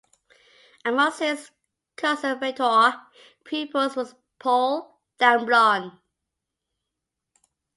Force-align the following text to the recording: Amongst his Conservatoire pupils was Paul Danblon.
Amongst 0.83 1.19
his 1.19 1.51
Conservatoire 1.95 3.05
pupils 3.45 3.95
was 3.95 4.15
Paul 4.39 4.99
Danblon. 5.19 5.99